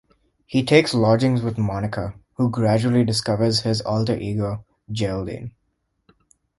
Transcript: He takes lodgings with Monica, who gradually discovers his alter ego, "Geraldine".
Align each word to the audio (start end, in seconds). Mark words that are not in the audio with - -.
He 0.47 0.63
takes 0.63 0.95
lodgings 0.95 1.43
with 1.43 1.59
Monica, 1.59 2.15
who 2.37 2.49
gradually 2.49 3.03
discovers 3.05 3.59
his 3.59 3.81
alter 3.81 4.17
ego, 4.17 4.65
"Geraldine". 4.91 5.51